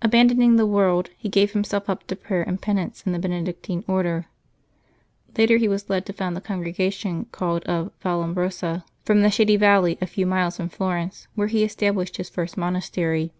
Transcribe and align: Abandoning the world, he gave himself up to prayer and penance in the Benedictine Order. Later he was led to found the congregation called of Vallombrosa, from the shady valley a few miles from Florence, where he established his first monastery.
Abandoning 0.00 0.56
the 0.56 0.64
world, 0.64 1.10
he 1.18 1.28
gave 1.28 1.52
himself 1.52 1.90
up 1.90 2.06
to 2.06 2.16
prayer 2.16 2.40
and 2.42 2.58
penance 2.58 3.02
in 3.04 3.12
the 3.12 3.18
Benedictine 3.18 3.84
Order. 3.86 4.24
Later 5.36 5.58
he 5.58 5.68
was 5.68 5.90
led 5.90 6.06
to 6.06 6.14
found 6.14 6.34
the 6.34 6.40
congregation 6.40 7.26
called 7.32 7.62
of 7.64 7.92
Vallombrosa, 8.02 8.82
from 9.04 9.20
the 9.20 9.30
shady 9.30 9.56
valley 9.56 9.98
a 10.00 10.06
few 10.06 10.24
miles 10.24 10.56
from 10.56 10.70
Florence, 10.70 11.28
where 11.34 11.48
he 11.48 11.64
established 11.64 12.16
his 12.16 12.30
first 12.30 12.56
monastery. 12.56 13.34